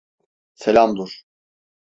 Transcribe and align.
Selam 0.53 0.95
dur! 0.95 1.23